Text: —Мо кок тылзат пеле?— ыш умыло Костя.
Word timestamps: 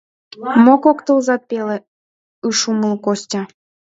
—Мо 0.63 0.73
кок 0.83 0.97
тылзат 1.05 1.41
пеле?— 1.49 1.77
ыш 2.47 2.59
умыло 2.69 2.97
Костя. 3.05 3.41